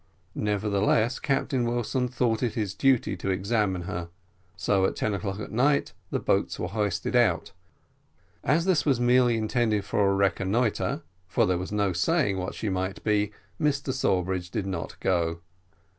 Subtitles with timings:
[0.33, 4.09] Nevertheless, Captain Wilson thought it his duty to examine her;
[4.57, 7.51] so at ten o'clock at night the boats were hoisted out:
[8.43, 12.67] as this was merely intended for a reconnoitre, for there was no saying what she
[12.67, 15.41] might be, Mr Sawbridge did not go.